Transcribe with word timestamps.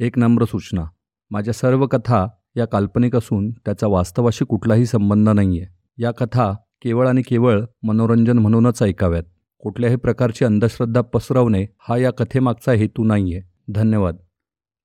एक 0.00 0.18
नम्र 0.18 0.44
सूचना. 0.44 0.84
माझ्या 1.30 1.54
सर्व 1.54 1.86
कथा 1.86 2.26
या 2.56 2.64
काल्पनिक 2.64 3.16
असून 3.16 3.50
त्याचा 3.50 3.86
वास्तवाशी 3.86 4.44
कुठलाही 4.44 4.86
संबंध 4.86 5.28
नाही 5.28 5.60
आहे 5.60 6.02
या 6.02 6.10
कथा 6.10 6.52
केवळ 6.52 7.08
आणि 7.08 7.22
केवळ 7.22 7.64
मनोरंजन 7.82 8.38
म्हणूनच 8.38 8.82
ऐकाव्यात. 8.82 9.22
कुठल्याही 9.58 9.96
प्रकारची 9.96 10.44
अंधश्रद्धा 10.44 11.00
पसरवणे 11.00 11.66
हा 11.88 11.96
या 11.96 12.10
कथेमागचा 12.10 12.72
हेतू 12.72 13.04
नाही 13.04 13.34
आहे 13.34 13.72
धन्यवाद. 13.72 14.16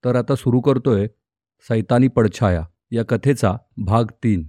तर 0.06 0.16
आता 0.16 0.36
सुरू 0.36 0.62
करतोय 0.62 1.08
सैतानी 1.70 2.08
पडछाया 2.08 2.64
या 2.92 3.06
कथेचा 3.06 3.56
भाग 3.78 4.04
तीन. 4.24 4.48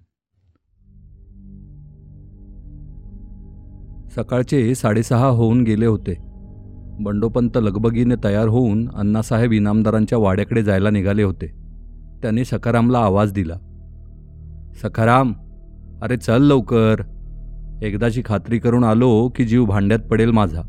सकाळचे 4.11 4.75
साडेसहा 4.75 5.27
होऊन 5.27 5.63
गेले 5.63 5.87
होते. 5.87 6.24
बंडोपंत 7.01 7.57
लगबगीने 7.57 8.15
तयार 8.25 8.49
होऊन 8.49 8.89
अण्णासाहेब 8.95 9.53
इनामदारांच्या 9.53 10.19
वाड्याकडे 10.19 10.63
जायला 10.63 10.91
निघाले 10.91 11.23
होते. 11.23 11.47
त्यांनी 12.23 12.45
सखारामला 12.45 12.99
आवाज 12.99 13.33
दिला. 13.33 13.55
सखाराम 14.83 15.33
अरे 16.03 16.17
चल 16.17 16.43
लवकर. 16.43 17.03
एकदाची 17.83 18.23
खात्री 18.25 18.59
करून 18.59 18.85
आलो 18.85 19.29
की 19.29 19.45
जीव 19.45 19.65
भांड्यात 19.65 20.01
पडेल 20.01 20.31
माझा. 20.31 20.63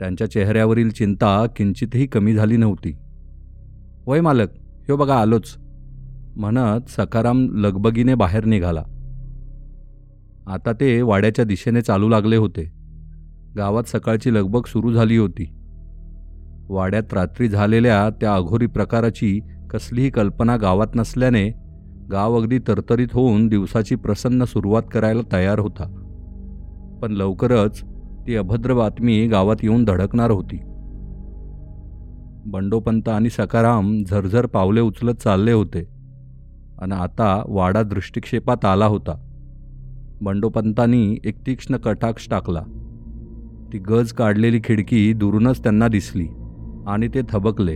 त्यांच्या 0.00 0.30
चेहऱ्यावरील 0.30 0.90
चिंता 0.90 1.46
किंचितही 1.56 2.06
कमी 2.06 2.34
झाली 2.34 2.56
नव्हती. 2.56 2.96
वय 4.06 4.20
मालक 4.20 4.48
ह्यो 4.54 4.96
बघा 4.96 5.14
आलोच 5.14 5.56
म्हणत 6.36 6.90
सखाराम 6.90 7.46
लगबगीने 7.50 8.14
बाहेर 8.14 8.44
निघाला. 8.44 8.82
आता 10.46 10.72
ते 10.72 11.02
वाड्याच्या 11.02 11.44
दिशेने 11.44 11.80
चालू 11.80 12.08
लागले 12.08 12.36
होते. 12.36 12.75
गावात 13.56 13.82
सकाळची 13.82 14.34
लगबग 14.34 14.60
सुरू 14.66 14.92
झाली 14.92 15.16
होती. 15.16 15.52
वाड्यात 16.68 17.14
रात्री 17.14 17.48
झालेल्या 17.48 18.10
त्या 18.10 18.34
अघोरी 18.34 18.66
प्रकाराची 18.66 19.40
कसलीही 19.70 20.10
कल्पना 20.10 20.56
गावात 20.56 20.86
नसल्याने 20.94 21.48
गाव 22.10 22.36
अगदी 22.36 22.58
तरतरीत 22.58 23.08
होऊन 23.12 23.48
दिवसाची 23.48 23.94
प्रसन्न 23.94 24.44
सुरुवात 24.44 24.82
करायला 24.92 25.20
तयार 25.32 25.58
होता. 25.58 26.02
पण 27.02 27.12
लवकरच 27.12 27.82
ती 28.26 28.36
अभद्र 28.36 28.74
बातमी 28.74 29.26
गावात 29.26 29.56
येऊन 29.62 29.84
धडकणार 29.84 30.30
होती. 30.30 30.60
बंडोपंत 32.50 33.08
आणि 33.08 33.30
सकाराम 33.30 34.02
झरझर 34.10 34.46
पावले 34.46 34.80
उचलत 34.80 35.14
चालले 35.14 35.52
होते 35.52 35.88
आणि 36.78 36.92
आता 36.92 37.42
वाडा 37.48 37.82
दृष्टिक्षेपात 37.82 38.64
आला 38.64 38.86
होता. 38.86 39.14
बंडोपंतांनी 40.20 41.16
एक 41.24 41.46
तीक्ष्ण 41.46 41.76
कटाक्ष 41.76 42.28
टाकला. 42.30 42.62
ती 43.72 43.78
गज 43.78 44.12
काढलेली 44.12 44.60
खिडकी 44.64 45.12
दुरूनच 45.12 45.62
त्यांना 45.62 45.88
दिसली 45.88 46.28
आणि 46.86 47.08
ते 47.08 47.20
थबकले. 47.28 47.74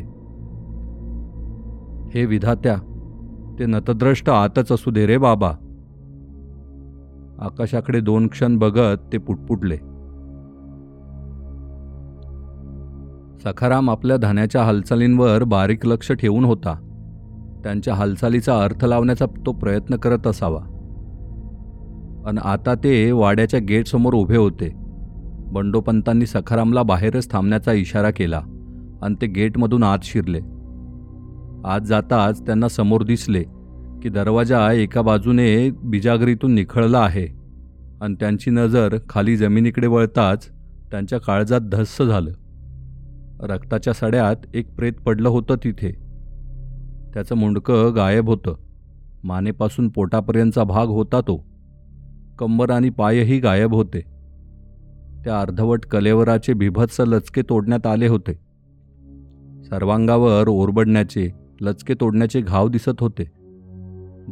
हे 2.15 2.25
विधात्या 2.25 2.77
ते 3.59 3.67
नतद्रष्ट 3.67 4.31
आतच 4.31 4.73
असू 4.73 4.91
दे 4.91 5.07
रे 5.07 5.19
बाबा. 5.19 5.53
आकाशाकडे 7.39 8.01
दोन 8.01 8.29
क्षण 8.29 8.59
बघत 8.59 8.97
ते 9.13 9.19
पुटपुटले. 9.19 9.77
सखाराम 13.45 13.91
आपल्या 13.91 14.17
धान्याच्या 14.17 14.63
हालचालींवर 14.63 15.45
बारीक 15.45 15.87
लक्ष 15.87 16.13
ठेवून 16.13 16.45
होता. 16.45 16.75
त्यांच्या 17.65 17.95
हालचालीचा 17.95 18.63
अर्थ 18.63 18.85
लावण्याचा 18.85 19.27
तो 19.47 19.53
प्रयत्न 19.53 19.97
करत 19.97 20.27
असावा. 20.27 20.61
आणि 22.27 22.39
आता 22.45 22.75
ते 22.75 23.13
वाड्याच्या 23.13 23.61
गेटसमोर 23.61 24.15
उभे 24.15 24.37
होते. 24.37 24.90
बंडोपंतांनी 25.53 26.27
सखारामला 26.27 26.83
बाहेरच 26.83 27.31
थांबण्याचा 27.31 27.73
इशारा 27.73 28.11
केला 28.11 28.43
आणि 29.03 29.15
ते 29.21 29.27
गेटमधून 29.27 29.83
आत 29.83 29.99
शिरले. 30.03 30.39
आत 31.65 31.81
जाताच 31.81 32.47
त्यांना 32.47 32.69
समोर 32.69 33.03
दिसले 33.03 33.43
की 34.03 34.09
दरवाजा 34.09 34.73
एका 34.73 35.03
बाजूने 35.03 35.71
बिजागरीतून 35.71 36.55
निखळला 36.55 36.99
आहे 36.99 37.27
आणि 38.01 38.15
त्यांची 38.15 38.51
नजर 38.51 38.97
खाली 39.09 39.37
जमिनीकडे 39.37 39.87
वळताच 39.87 40.49
त्यांच्या 40.91 41.21
काळजात 41.21 41.61
धस्स 41.61 42.03
झालं. 42.03 42.31
रक्ताच्या 43.41 43.93
सड्यात 43.93 44.37
एक 44.55 44.75
प्रेत 44.75 44.93
पडलं 44.93 45.29
होतं 45.29 45.55
तिथे. 45.55 45.91
त्याचं 47.15 47.35
मुंडकं 47.35 47.93
गायब 47.97 48.29
होतं. 48.29 48.57
मानेपासून 49.25 49.89
पोटापर्यंतचा 49.89 50.65
भाग 50.65 50.87
होता 50.87 51.21
तो. 51.21 51.47
कंबर 52.39 52.71
आणि 52.71 52.91
पायही 52.91 53.39
गायब 53.39 53.75
होते. 53.75 54.20
त्या 55.25 55.41
अर्धवट 55.41 55.85
कलेवराचे 55.85 56.53
बिभत्स 56.53 56.97
लचके 57.01 57.43
तोडण्यात 57.43 57.87
आले 57.87 58.07
होते. 58.07 58.33
सर्वांगावर 59.65 60.49
ओरबडण्याचे 60.49 61.31
लचके 61.61 61.95
तोडण्याचे 61.95 62.41
घाव 62.41 62.69
दिसत 62.69 63.01
होते. 63.01 63.25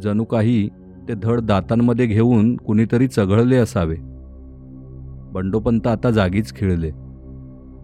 जणू 0.03 0.23
काही 0.23 0.69
ते 1.07 1.13
धड 1.13 1.39
दातांमध्ये 1.39 2.05
घेऊन 2.05 2.57
कुणीतरी 2.57 3.07
चघळले 3.07 3.55
असावे. 3.55 3.95
बंडोपंत 5.31 5.87
आता 5.87 6.11
जागीच 6.11 6.55
खिळले. 6.55 6.91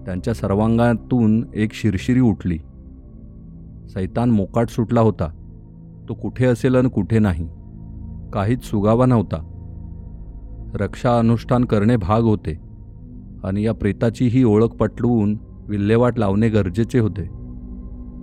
त्यांच्या 0.05 0.33
सर्वांगातून 0.33 1.45
एक 1.55 1.73
शिरशिरी 1.73 2.19
उठली. 2.19 2.57
सैतान 3.88 4.31
मोकाट 4.31 4.69
सुटला 4.69 5.01
होता. 5.01 5.27
तो 6.09 6.13
कुठे 6.13 6.45
असेल 6.45 6.75
आणि 6.75 6.89
कुठे 6.89 7.19
नाही. 7.19 7.49
काहीच 8.33 8.63
सुगावा 8.63 9.05
नव्हता. 9.05 9.51
रक्षा 10.73 11.19
अनुष्ठान 11.19 11.65
करणे 11.65 11.95
भाग 11.95 12.21
होते. 12.21 12.64
आणि 13.45 13.66
या 13.66 13.73
प्रेताची 13.73 14.28
ही 14.28 14.44
ओळख 14.44 14.67
पटलवून 14.67 15.38
विल्हेवाट 15.67 16.19
लावणे 16.19 16.50
गरजेचे 16.50 17.00
होते. 17.00 17.23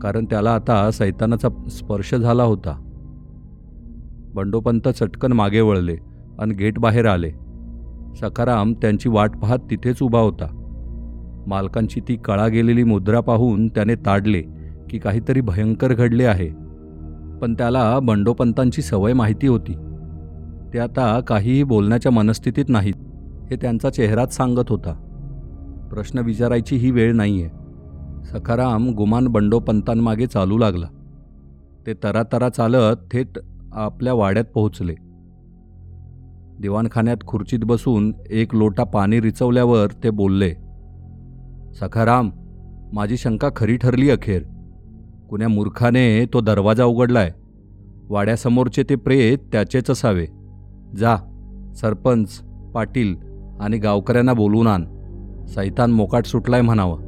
कारण 0.02 0.24
त्याला 0.24 0.50
आता 0.50 0.90
सैतानाचा 0.90 1.48
स्पर्श 1.70 2.14
झाला 2.14 2.42
होता. 2.42 2.88
बंडोपंत 4.34 4.88
चटकन 4.88 5.32
मागे 5.32 5.60
वळले 5.60 5.96
आणि 6.38 6.54
गेट 6.54 6.78
बाहेर 6.78 7.06
आले. 7.06 7.30
सखाराम 8.16 8.72
त्यांची 8.72 9.08
वाट 9.08 9.36
पाहत 9.36 9.58
तिथेच 9.70 10.02
उभा 10.02 10.18
होता. 10.18 10.58
मालकांची 11.46 12.00
ती 12.00 12.16
कळा 12.16 12.48
गेलेली 12.48 12.84
मुद्रा 12.84 13.20
पाहून 13.20 13.68
त्याने 13.68 13.94
ताडले 13.94 14.42
की 14.90 14.98
काहीतरी 14.98 15.40
भयंकर 15.40 15.92
घडले 15.94 16.24
आहे. 16.24 16.48
पण 17.38 17.54
त्याला 17.54 17.98
बंडोपंतांची 17.98 18.82
सवय 18.82 19.12
माहिती 19.12 19.46
होती. 19.46 19.72
ते 20.74 20.78
आता 20.78 21.20
काहीही 21.20 21.62
बोलण्याच्या 21.62 22.12
मनस्थितीत 22.12 22.64
नाहीत 22.68 22.94
हे 23.50 23.56
त्यांचा 23.56 23.90
चेहराच 23.90 24.36
सांगत 24.36 24.68
होता. 24.68 25.11
प्रश्न 25.92 26.18
विचारायची 26.18 26.76
ही 26.76 26.90
वेळ 26.90 27.12
नाही 27.12 27.42
आहे 27.42 27.50
सखाराम 28.24 28.88
गुमान 28.90 29.26
बंडोपंतांमागे 29.28 30.26
चालू 30.26 30.58
लागला. 30.58 30.86
ते 31.86 31.94
तरातरा 31.94 32.48
चालत 32.48 32.96
थेट 33.12 33.38
आपल्या 33.72 34.14
वाड्यात 34.14 34.44
पोहोचले. 34.44 34.94
दिवाणखान्यात 36.60 37.16
खुर्चीत 37.26 37.58
बसून 37.64 38.12
एक 38.30 38.54
लोटा 38.54 38.84
पाणी 38.84 39.20
रिचवल्यावर 39.20 39.86
ते 40.04 40.10
बोलले 40.10 40.50
सखाराम 41.80 42.30
माझी 42.92 43.16
शंका 43.16 43.48
खरी 43.56 43.76
ठरली 43.76 44.10
अखेर. 44.10 44.42
कुण्या 45.30 45.48
मूर्खाने 45.48 46.24
तो 46.32 46.40
दरवाजा 46.40 46.84
उघडलाय. 46.84 47.32
वाड्यासमोरचे 48.08 48.82
ते 48.82 48.94
प्रेत 48.94 49.38
त्याचेच 49.52 49.90
असावे. 49.90 50.26
जा 50.96 51.16
सरपंच 51.76 52.42
पाटील 52.74 53.16
आणि 53.60 53.78
गावकऱ्यांना 53.78 54.32
बोलवून 54.32 54.66
आण. 54.66 54.84
सैतान 55.48 55.90
मोकाट 55.90 56.26
सुटलाय 56.26 56.60
म्हणावं. 56.60 56.98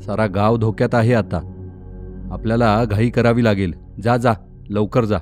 सारा 0.00 0.26
गाव 0.26 0.56
धोक्यात 0.56 0.94
आहे 0.94 1.14
आता. 1.14 1.50
आपल्याला 2.30 2.84
घाई 2.84 3.10
करावी 3.10 3.44
लागेल. 3.44 3.72
जा 4.02 4.16
जा 4.16 4.32
लवकर 4.68 5.04
जा. 5.04 5.18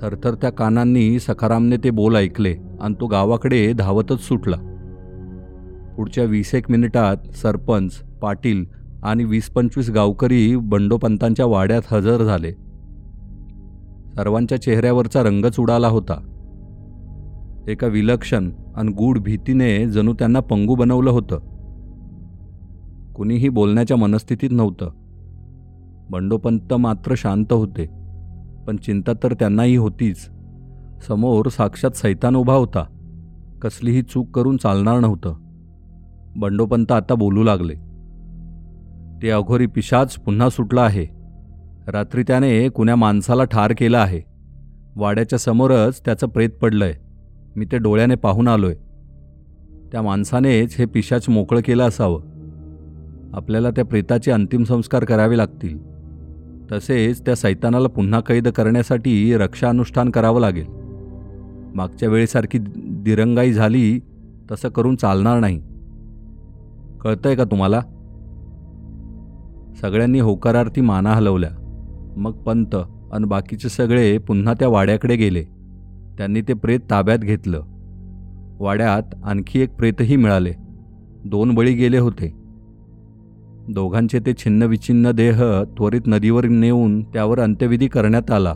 थरथर 0.00 0.34
त्या 0.34 0.50
कानांनी 0.50 1.18
सखारामने 1.18 1.76
ते 1.76 1.90
बोल 1.90 2.16
ऐकले 2.16 2.54
आणि 2.80 2.94
तो 3.00 3.06
गावाकडे 3.06 3.72
धावतच 3.72 4.20
सुटला. 4.20 4.56
पुढच्या 5.96 6.24
वीस 6.24 6.54
एक 6.54 6.70
मिनिटात 6.70 7.16
सरपंच 7.36 7.94
पाटील 7.94 8.64
आणि 9.02 9.24
वीस 9.24 9.48
पंचवीस 9.48 9.90
गावकरी 9.90 10.56
बंडोपंतांच्या 10.56 11.46
वाड्यात 11.46 11.82
हजर 11.92 12.22
झाले. 12.22 12.52
सर्वांच्या 14.16 14.62
चेहऱ्यावरचा 14.62 15.22
रंगच 15.22 15.60
उडाला 15.60 15.88
होता. 15.88 16.35
एका 17.68 17.86
विलक्षण 17.86 18.50
आणि 18.76 18.92
गूढ 18.92 19.18
भीतीने 19.18 19.86
जणू 19.86 20.12
त्यांना 20.12 20.40
पंगू 20.40 20.74
बनवलं 20.74 21.10
होतं. 21.10 21.38
कुणीही 23.12 23.48
बोलण्याच्या 23.48 23.96
मनस्थितीत 23.96 24.50
नव्हतं. 24.52 24.90
बंडोपंत 26.10 26.74
मात्र 26.74 27.14
शांत 27.16 27.52
होते 27.52 27.86
पण 28.66 28.76
चिंता 28.76 29.12
तर 29.22 29.32
त्यांनाही 29.32 29.76
होतीच. 29.76 30.28
समोर 31.08 31.48
साक्षात 31.48 31.90
सैतान 31.90 32.36
उभा 32.36 32.54
होता. 32.54 32.84
कसलीही 33.62 34.02
चूक 34.02 34.30
करून 34.30 34.56
चालणार 34.56 35.00
नव्हतं. 35.00 35.34
बंडोपंत 36.36 36.92
आता 36.92 37.14
बोलू 37.14 37.42
लागले. 37.42 37.74
ते 39.22 39.30
अघोरी 39.30 39.66
पिशाच 39.66 40.14
पुन्हा 40.14 40.48
सुटला 40.48 40.82
आहे. 40.82 41.06
रात्री 41.88 42.22
त्याने 42.22 42.68
कुण्या 42.68 42.96
माणसाला 42.96 43.44
ठार 43.44 43.72
केला 43.78 43.98
आहे. 43.98 44.20
वाड्याच्या 44.96 45.38
समोरच 45.38 46.00
त्याचं 46.04 46.26
प्रेत 46.26 46.50
पडलंय. 46.50 46.92
मी 47.56 47.64
ते 47.64 47.78
डोळ्याने 47.78 48.14
पाहून 48.14 48.48
आलोय. 48.48 48.74
त्या 49.92 50.02
माणसानेच 50.02 50.76
हे 50.78 50.84
पिशाच 50.84 51.28
मोकळं 51.28 51.60
केलं 51.60 51.88
असावं. 51.88 52.22
आपल्याला 53.32 53.70
त्या 53.70 53.84
प्रेताचे 53.84 54.30
अंतिम 54.30 54.64
संस्कार 54.64 55.04
करावे 55.04 55.36
लागतील. 55.36 55.78
तसेच 56.72 57.20
त्या 57.20 57.36
सैतानाला 57.36 57.88
पुन्हा 57.88 58.20
कैद 58.20 58.48
करण्यासाठी 58.48 59.36
रक्षा 59.36 59.68
अनुष्ठान 59.68 60.10
करावं 60.10 60.40
लागेल. 60.40 60.64
मागच्या 61.74 62.08
वेळेसारखी 62.08 62.58
दिरंगाई 62.76 63.52
झाली 63.52 64.00
तसं 64.50 64.68
करून 64.68 64.96
चालणार 64.96 65.40
नाही. 65.40 65.62
कळतंय 67.00 67.34
का 67.34 67.44
तुम्हाला? 67.44 67.80
सगळ्यांनी 69.80 70.20
होकारार्थी 70.20 70.80
माना 70.80 71.10
हलवल्या. 71.10 71.50
मग 72.16 72.32
पंत 72.32 72.74
आणि 73.12 73.24
बाकीचे 73.24 73.68
सगळे 73.68 74.18
पुन्हा 74.18 74.54
त्या 74.54 74.68
वाड्याकडे 74.68 75.16
गेले. 75.16 75.55
त्यांनी 76.18 76.40
ते 76.40 76.54
प्रेत 76.54 76.80
ताब्यात 76.90 77.18
घेतलं. 77.18 77.62
वाड्यात 78.58 79.02
आणखी 79.24 79.60
एक 79.60 79.70
प्रेतही 79.70 80.16
मिळाले. 80.16 80.52
दोन 81.24 81.54
बळी 81.54 81.72
गेले 81.72 81.98
होते. 81.98 82.32
दोघांचे 83.68 84.18
ते 84.18 84.32
छिन्नविछिन्न 84.34 85.10
देह 85.10 85.62
त्वरित 85.62 86.00
नदीवर 86.06 86.44
नेऊन 86.44 87.02
त्यावर 87.02 87.40
अंत्यविधी 87.40 87.86
करण्यात 87.86 88.30
आला. 88.30 88.54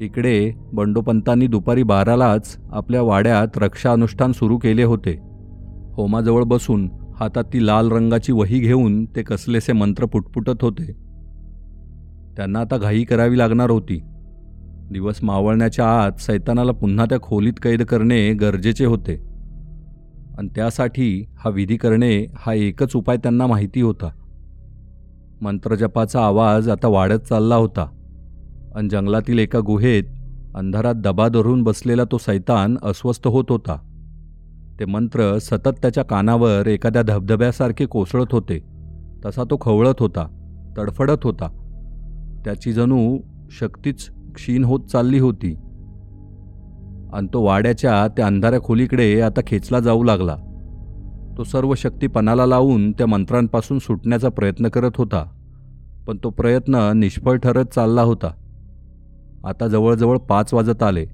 इकडे 0.00 0.52
बंडोपंतांनी 0.72 1.46
दुपारी 1.46 1.82
बारालाच 1.82 2.58
आपल्या 2.72 3.02
वाड्यात 3.02 3.48
रक्षा 3.56 3.92
अनुष्ठान 3.92 4.32
सुरू 4.32 4.58
केले 4.58 4.82
होते. 4.82 5.18
होमाजवळ 5.94 6.42
बसून 6.42 6.90
हातात 7.20 7.44
ती 7.44 7.66
लाल 7.66 7.92
रंगाची 7.92 8.32
वही 8.32 8.58
घेऊन 8.58 9.04
ते 9.04 9.22
कसलेसे 9.22 9.72
मंत्र 9.72 10.04
पुटपुटत 10.04 10.62
होते. 10.62 10.92
त्यांना 12.36 12.60
आता 12.60 12.76
घाई 12.76 13.04
करावी 13.04 13.38
लागणार 13.38 13.70
होती. 13.70 14.02
दिवस 14.92 15.18
मावळण्याच्या 15.22 16.02
आत 16.02 16.12
सैतानाला 16.18 16.72
पुन्हा 16.72 17.04
त्या 17.04 17.20
खोलीत 17.20 17.52
कैद 17.62 17.82
करणे 17.82 18.32
गरजेचे 18.32 18.84
होते. 18.84 19.14
आणि 20.38 20.48
त्यासाठी 20.48 21.24
हा 21.36 21.50
विधी 21.50 21.76
करणे 21.76 22.26
हा 22.36 22.52
एकच 22.52 22.96
उपाय 22.96 23.16
त्यांना 23.16 23.46
माहिती 23.46 23.80
होता. 23.80 24.10
मंत्रजपाचा 25.40 26.20
आवाज 26.20 26.68
आता 26.68 26.88
वाढत 26.88 27.20
चालला 27.28 27.56
होता. 27.56 27.86
आणि 28.74 28.88
जंगलातील 28.88 29.38
एका 29.38 29.60
गुहेत 29.66 30.04
अंधारात 30.54 30.94
दबा 30.94 31.28
धरून 31.28 31.62
बसलेला 31.62 32.04
तो 32.04 32.18
सैतान 32.18 32.76
अस्वस्थ 32.82 33.26
होत 33.26 33.44
होता. 33.48 33.76
ते 34.80 34.84
मंत्र 34.84 35.38
सतत 35.38 35.68
त्याच्या 35.68 36.04
कानावर 36.04 36.66
एखाद्या 36.66 37.02
धबधब्यासारखे 37.02 37.86
कोसळत 37.86 38.26
होते. 38.32 38.64
तसा 39.24 39.44
तो 39.44 39.58
खवळत 39.60 39.94
होता 40.00 40.26
तडफडत 40.78 41.24
होता. 41.24 41.48
त्याची 42.44 42.72
जणू 42.72 43.18
शक्तीच 43.50 44.10
क्षीण 44.34 44.64
होत 44.64 44.80
चालली 44.80 45.18
होती. 45.18 45.54
आणि 47.12 47.26
तो 47.32 47.42
वाड्याच्या 47.42 48.08
त्या 48.08 48.26
अंधाऱ्या 48.26 48.60
खोलीकडे 48.60 49.20
आता 49.20 49.40
खेचला 49.46 49.80
जाऊ 49.80 50.02
लागला. 50.02 50.36
तो 51.38 51.44
सर्व 51.44 51.74
शक्ती 51.74 52.06
पणाला 52.06 52.46
लावून 52.46 52.92
त्या 52.92 53.06
मंत्रांपासून 53.06 53.78
सुटण्याचा 53.78 54.28
प्रयत्न 54.28 54.68
करत 54.68 54.90
होता. 54.96 55.30
पण 56.06 56.16
तो 56.24 56.30
प्रयत्न 56.30 56.92
निष्फळ 56.94 57.36
ठरत 57.36 57.64
चालला 57.64 58.02
होता. 58.02 58.30
आता 59.44 59.68
जवळजवळ 59.68 60.18
पाच 60.18 60.54
वाजत 60.54 60.82
आले. 60.82 61.06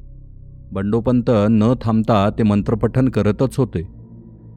बंडोपंत 0.72 1.30
न 1.30 1.74
थांबता 1.82 2.30
ते 2.30 2.42
मंत्रपठन 2.42 3.08
करतच 3.08 3.58
होते. 3.58 3.88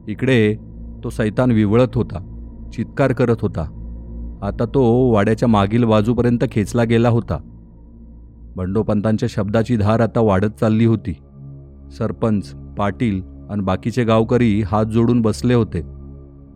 इकडे 0.07 0.55
तो 1.03 1.09
सैतान 1.09 1.51
विवळत 1.51 1.95
होता 1.95 2.29
चित्कार 2.73 3.11
करत 3.11 3.35
होता. 3.41 3.61
आता 4.41 4.65
तो 4.65 5.11
वाड्याच्या 5.11 5.49
मागील 5.49 5.83
बाजूपर्यंत 5.83 6.43
खेचला 6.51 6.83
गेला 6.83 7.09
होता. 7.09 7.52
बंडोपंतांच्या 8.55 9.29
शब्दाची 9.29 9.75
धार 9.75 9.99
आता 9.99 10.19
वाढत 10.19 10.59
चालली 10.59 10.85
होती. 10.85 11.13
सरपंच 11.97 12.55
पाटील 12.77 13.21
आणि 13.49 13.61
बाकीचे 13.61 14.03
गावकरी 14.03 14.61
हात 14.61 14.85
जोडून 14.85 15.21
बसले 15.21 15.53
होते. 15.53 15.81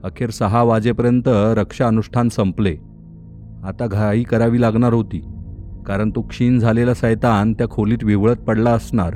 अखेर 0.03 0.29
सहा 0.29 0.63
वाजेपर्यंत 0.63 1.23
रक्षा 1.27 1.87
अनुष्ठान 1.87 2.29
संपले. 2.29 2.75
आता 3.63 3.87
घाई 3.87 4.23
करावी 4.23 4.61
लागणार 4.61 4.93
होती 4.93 5.21
कारण 5.87 6.09
तो 6.09 6.21
क्षीण 6.21 6.59
झालेला 6.59 6.93
सैतान 6.93 7.53
त्या 7.53 7.69
खोलीत 7.69 8.03
विवळत 8.03 8.35
पडला 8.35 8.71
असणार. 8.71 9.15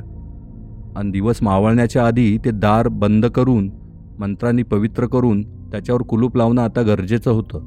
आणि 0.96 1.10
दिवस 1.10 1.42
मावळण्याच्या 1.42 2.06
आधी 2.06 2.38
ते 2.44 2.50
दार 2.50 2.88
बंद 2.88 3.26
करून 3.26 3.70
मंत्रांनी 4.18 4.62
पवित्र 4.62 5.06
करून 5.06 5.42
त्याच्यावर 5.70 6.02
कुलूप 6.02 6.36
लावणं 6.36 6.62
आता 6.62 6.82
गरजेचं 6.82 7.30
होतं. 7.30 7.58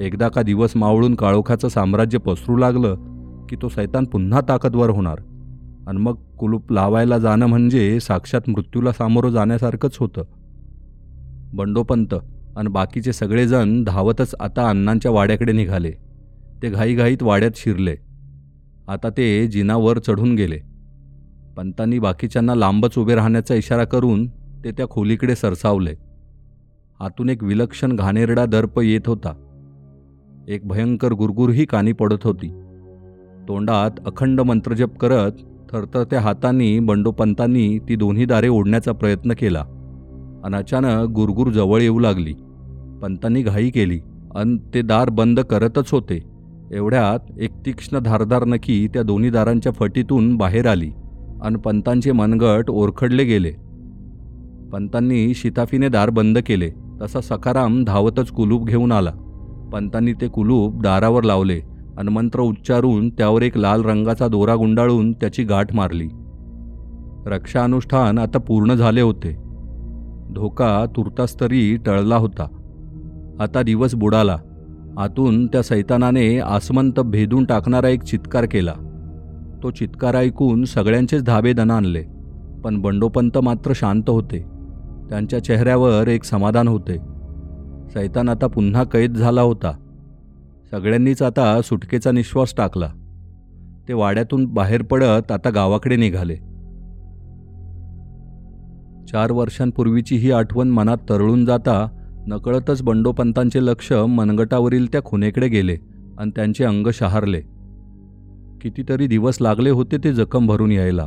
एकदा 0.00 0.28
का 0.28 0.42
दिवस 0.42 0.72
मावळून 0.76 1.14
काळोखाचं 1.14 1.68
साम्राज्य 1.68 2.18
पसरू 2.18 2.56
लागलं 2.56 2.96
की 3.50 3.56
तो 3.62 3.68
सैतान 3.68 4.04
पुन्हा 4.04 4.40
ताकदवर 4.40 4.90
होणार. 4.90 5.18
आणि 5.86 5.98
मग 5.98 6.14
कुलूप 6.38 6.72
लावायला 6.72 7.18
जाणं 7.18 7.46
म्हणजे 7.46 8.00
साक्षात 8.00 8.40
मृत्यूला 8.48 8.92
सामोरं 8.92 9.30
जाण्यासारखंच 9.30 9.96
होतं. 10.00 10.22
बंडोपंत 11.52 12.14
आणि 12.56 12.68
बाकीचे 12.68 13.12
सगळेजण 13.12 13.84
धावतच 13.84 14.34
आता 14.40 14.68
अण्णांच्या 14.68 15.10
वाड्याकडे 15.10 15.52
निघाले. 15.52 15.90
ते 16.62 16.70
घाईघाईत 16.70 17.22
वाड्यात 17.22 17.50
शिरले. 17.56 17.96
आता 18.88 19.08
ते 19.16 19.46
जिनावर 19.46 19.98
चढून 19.98 20.34
गेले. 20.34 20.58
पंतांनी 21.56 21.98
बाकीच्यांना 21.98 22.54
लांबच 22.54 22.98
उभे 22.98 23.14
राहण्याचा 23.14 23.54
इशारा 23.54 23.84
करून 23.84 24.26
ते 24.64 24.70
त्या 24.70 24.88
खोलीकडे 24.88 25.34
सरसावले. 25.34 25.94
आतून 27.00 27.28
एक 27.28 27.44
विलक्षण 27.44 27.96
घाणेरडा 27.96 28.46
दर्प 28.46 28.80
येत 28.80 29.06
होता. 29.06 29.32
एक 30.48 30.68
भयंकर 30.68 31.12
गुरगुरही 31.12 31.64
कानी 31.64 31.92
पडत 31.92 32.24
होती. 32.24 32.62
तोंडात 33.48 33.90
अखंड 34.06 34.40
मंत्रजप 34.40 34.96
करत 34.96 35.32
थरथरत्या 35.72 36.20
हातांनी 36.20 36.78
बंडोपंतांनी 36.78 37.78
ती 37.78 37.96
दोन्ही 37.96 38.24
दारे 38.24 38.48
ओढण्याचा 38.48 38.92
प्रयत्न 38.92 39.32
केला. 39.32 39.64
आणि 40.44 40.56
अचानक 40.56 41.08
गुरगुर 41.10 41.48
जवळ 41.48 41.82
येऊ 41.82 41.98
लागली. 41.98 42.32
पंतांनी 43.02 43.42
घाई 43.42 43.70
केली. 43.70 44.00
अन 44.34 44.56
ते 44.74 44.82
दार 44.82 45.08
बंद 45.08 45.40
करतच 45.40 45.90
होते. 45.92 46.22
एवढ्यात 46.72 47.40
एक 47.40 47.50
तीक्ष्ण 47.66 47.98
धारदार 47.98 48.44
नखी 48.44 48.88
त्या 48.88 49.02
दोन्ही 49.02 49.30
दारांच्या 49.30 49.72
फटीतून 49.72 50.36
बाहेर 50.36 50.66
आली. 50.66 50.90
आणि 51.42 51.56
पंतांचे 51.56 52.12
मनगट 52.12 52.70
ओरखडले 52.70 53.24
गेले. 53.24 53.52
पंतांनी 54.72 55.34
शिताफीने 55.34 55.88
दार 55.88 56.10
बंद 56.10 56.38
केले. 56.38 56.70
तसा 57.02 57.20
सकाराम 57.20 57.84
धावतच 57.84 58.28
कुलूप 58.28 58.66
घेऊन 58.66 58.92
आला. 58.92 59.10
पंतांनी 59.72 60.12
ते 60.12 60.28
कुलूप 60.28 60.82
दारावर 60.82 61.22
लावले. 61.22 61.60
अनमंत्र 62.00 62.40
उच्चारून 62.40 63.10
त्यावर 63.10 63.42
एक 63.42 63.58
लाल 63.58 63.82
रंगाचा 63.82 64.28
दोरा 64.28 64.56
गुंडाळून 64.56 65.12
त्याची 65.12 65.44
गाठ 65.44 65.74
मारली. 65.74 66.08
रक्षानुष्ठान 67.26 68.18
आता 68.18 68.38
पूर्ण 68.38 68.74
झाले 68.74 69.00
होते. 69.00 69.32
धोका 70.34 70.84
तुर्तास्तरी 70.96 71.76
टळला 71.76 72.16
होता. 72.16 72.46
आता 73.40 73.62
दिवस 73.62 73.94
बुडाला. 73.94 74.36
आतून 74.98 75.46
त्या 75.46 75.62
सैतानाने 75.62 76.38
आसमंत 76.38 77.00
भेदून 77.00 77.44
टाकणारा 77.44 77.88
एक 77.88 78.02
चित्कार 78.02 78.44
केला. 78.44 78.72
तो 79.62 79.70
चित्कार 79.70 80.14
ऐकून 80.14 80.64
सगळ्यांचेच 80.64 81.24
धाबे 81.24 81.52
दण 81.52 81.70
आणले. 81.70 82.02
पण 82.64 82.80
बंडोपंत 82.80 83.38
मात्र 83.38 83.72
शांत 83.74 84.10
होते. 84.10 84.38
त्यांच्या 85.08 85.44
चेहऱ्यावर 85.44 86.08
एक 86.08 86.24
समाधान 86.24 86.68
होते. 86.68 86.96
सैतान 87.88 88.28
आता 88.28 88.46
पुन्हा 88.46 88.84
कैद 88.84 89.14
झाला 89.14 89.42
होता. 89.42 89.70
सगळ्यांनीच 90.70 91.22
आता 91.22 91.62
सुटकेचा 91.62 92.10
निश्वास 92.10 92.54
टाकला. 92.56 92.88
ते 93.88 93.92
वाड्यातून 93.92 94.44
बाहेर 94.44 94.82
पडत 94.82 95.32
आता 95.32 95.50
गावाकडे 95.50 95.96
निघाले. 95.96 96.36
चार 99.12 99.30
वर्षांपूर्वीची 99.30 100.16
ही 100.16 100.30
आठवण 100.30 100.68
मनात 100.68 100.96
तरळून 101.08 101.44
जाता 101.44 101.88
नकळतच 102.26 102.82
बंडोपंतांचे 102.82 103.64
लक्ष 103.64 103.92
मनगटावरील 103.92 104.86
त्या 104.92 105.02
खुनेकडे 105.04 105.48
गेले 105.48 105.76
आणि 106.18 106.30
त्यांचे 106.36 106.64
अंग 106.64 106.86
शहारले. 106.94 107.40
कितीतरी 108.60 109.06
दिवस 109.06 109.38
लागले 109.40 109.70
होते 109.70 109.96
ते 110.04 110.12
जखम 110.12 110.46
भरून 110.46 110.72
यायला. 110.72 111.06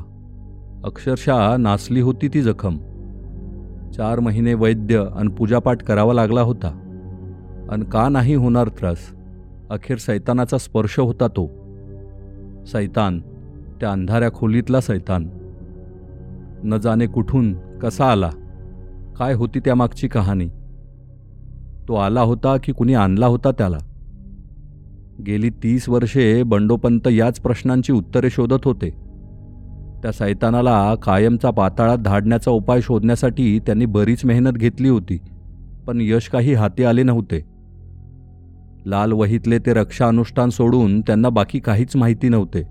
अक्षरशः 0.84 1.58
नासली 1.58 2.02
होती 2.02 2.28
ती 2.28 2.42
जखम. 2.42 2.78
चार 3.92 4.20
महिने 4.20 4.54
वैद्य 4.54 5.06
आणि 5.16 5.30
पूजापाठ 5.30 5.84
करावा 5.84 6.14
लागला 6.14 6.42
होता. 6.42 6.80
आणि 7.70 7.86
का 7.92 8.10
नाही 8.10 8.34
होणार 8.34 8.68
त्रास? 8.68 8.98
अखेर 9.70 9.98
सैतानाचा 9.98 10.58
स्पर्श 10.58 11.00
होता 11.00 11.28
तो. 11.28 11.48
सैतान 12.66 13.20
त्या 13.80 13.92
अंधाऱ्या 13.92 14.32
खोलीतला 14.32 14.82
सैतान. 14.82 15.30
न 16.64 16.78
जाणे 16.78 17.06
कुठून 17.06 17.54
कसा 17.54 18.06
आला? 18.06 18.30
काय 19.18 19.34
होती 19.34 19.60
त्यामागची 19.60 20.08
कहाणी? 20.08 20.48
तो 21.88 21.96
आला 21.96 22.22
होता 22.22 22.58
की 22.64 22.72
कुणी 22.72 22.94
आणला 22.94 23.28
होता 23.28 23.52
त्याला? 23.52 23.78
गेली 25.28 25.50
तीस 25.50 25.90
वर्षे 25.90 26.44
बंडोपंत 26.44 27.08
याच 27.08 27.40
प्रश्नांची 27.40 27.94
उत्तरे 27.94 28.30
शोधत 28.30 28.66
होते. 28.66 28.90
त्या 30.04 30.12
सैतानाला 30.12 30.96
कायमचा 30.96 31.50
पाताळात 31.50 31.98
धाडण्याचा 31.98 32.52
उपाय 32.52 32.82
शोधण्यासाठी 32.82 33.60
त्यांनी 33.60 33.86
बरीच 33.86 34.26
मेहनत 34.26 34.52
घेतली 34.52 34.90
होती 34.90 35.20
पण 35.88 35.98
यश 36.02 36.30
काही 36.30 36.54
हाती 36.54 36.84
आले 36.84 37.04
नव्हते. 37.04 37.53
लाल 38.86 39.12
वहीतले 39.12 39.60
ते 39.60 39.74
रक्षा 39.74 40.08
अनुष्ठान 40.08 40.50
सोडून 40.50 41.02
त्यांना 41.02 41.30
बाकी 41.30 41.60
काहीच 41.60 41.96
माहिती 41.96 42.30
नव्हते. 42.30 42.64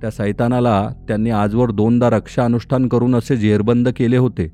त्या 0.00 0.10
सैतानाला 0.10 0.88
त्यांनी 1.08 1.30
आजवर 1.30 1.70
दोनदा 1.70 2.10
रक्षा 2.10 2.44
अनुष्ठान 2.44 2.88
करून 2.88 3.14
असे 3.14 3.36
जेरबंद 3.36 3.88
केले 3.96 4.16
होते. 4.16 4.46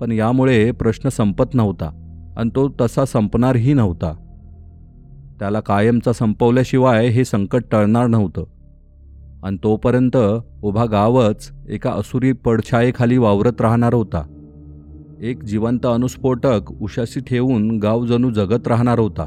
पण 0.00 0.12
यामुळे 0.12 0.70
प्रश्न 0.70 1.08
संपत 1.08 1.54
नव्हता 1.54 1.90
आणि 2.36 2.50
तो 2.50 2.74
तसा 2.80 3.04
संपणारही 3.04 3.74
नव्हता. 3.74 4.12
त्याला 5.38 5.60
कायमचा 5.60 6.12
संपवल्याशिवाय 6.12 7.06
हे 7.06 7.24
संकट 7.24 7.64
टळणार 7.72 8.06
नव्हतं. 8.06 8.44
आणि 9.42 9.56
तोपर्यंत 9.64 10.16
उभा 10.62 10.84
गावच 10.84 11.52
एका 11.68 11.90
असुरी 11.90 12.32
पडछायेखाली 12.32 13.18
वावरत 13.18 13.60
राहणार 13.60 13.94
होता. 13.94 14.35
एक 15.20 15.42
जिवंत 15.42 15.86
अनुस्फोटक 15.86 16.60
उशाशी 16.80 17.20
ठेवून 17.20 17.78
गाव 17.78 18.06
जणू 18.06 18.30
जगत 18.30 18.68
राहणार 18.68 18.98
होता. 18.98 19.24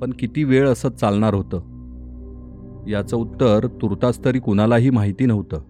पण 0.00 0.10
किती 0.18 0.44
वेळ 0.44 0.68
असं 0.68 0.88
चालणार 0.90 1.34
होतं? 1.34 1.60
याचं 2.88 3.16
उत्तर 3.16 3.66
तुर्तास 3.66 4.24
तरी 4.24 4.38
कुणालाही 4.38 4.90
माहिती 4.90 5.26
नव्हतं. 5.26 5.60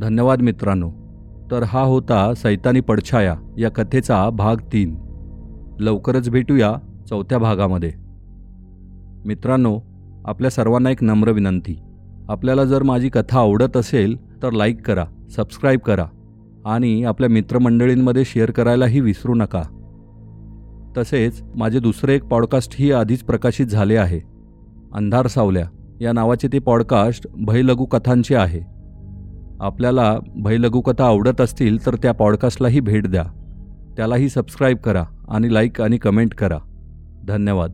धन्यवाद 0.00 0.42
मित्रांनो. 0.42 0.90
तर 1.50 1.62
हा 1.62 1.82
होता 1.82 2.34
सैतानी 2.34 2.80
पडछाया 2.80 3.36
या 3.58 3.70
कथेचा 3.70 4.30
भाग 4.30 4.56
तीन. 4.56 4.96
लवकरच 5.80 6.30
भेटूया 6.30 6.74
चौथ्या 7.08 7.38
भागामध्ये. 7.38 7.92
मित्रांनो 9.26 9.80
आपल्या 10.24 10.50
सर्वांना 10.50 10.90
एक 10.90 11.02
नम्र 11.02 11.30
विनंती. 11.30 11.78
आपल्याला 12.28 12.64
जर 12.64 12.82
माझी 12.82 13.08
कथा 13.08 13.38
आवडत 13.38 13.76
असेल 13.76 14.42
तर 14.42 14.50
लाईक 14.50 14.86
करा. 14.86 15.04
सबस्क्राईब 15.36 15.80
करा 15.80 16.06
आणि 16.64 17.04
आपल्या 17.04 17.30
मित्रमंडळींमध्ये 17.30 18.24
शेअर 18.24 18.50
करायलाही 18.50 19.00
विसरू 19.00 19.34
नका. 19.34 19.62
तसेच 20.98 21.42
माझे 21.56 21.80
दुसरे 21.80 22.14
एक 22.14 22.24
पॉडकास्टही 22.24 22.92
आधीच 22.92 23.22
प्रकाशित 23.22 23.66
झाले 23.66 23.96
आहे. 23.96 24.20
अंधार 24.94 25.26
सावल्या 25.26 25.66
या 26.00 26.12
नावाचे 26.12 26.48
ते 26.52 26.58
पॉडकास्ट 26.58 27.26
भयलघुकथांचे 27.34 28.34
आहे. 28.34 28.60
आपल्याला 29.60 30.18
भयलघुकथा 30.42 31.04
आवडत 31.04 31.40
असतील 31.40 31.86
तर 31.86 31.94
त्या 31.94 32.12
पॉडकास्टलाही 32.12 32.80
भेट 32.80 33.06
द्या. 33.06 33.24
त्यालाही 33.96 34.28
सबस्क्राईब 34.28 34.76
करा 34.76 35.04
आणि 35.28 35.54
लाईक 35.54 35.80
आणि 35.80 35.98
कमेंट 35.98 36.34
करा. 36.34 36.58
धन्यवाद. 37.28 37.70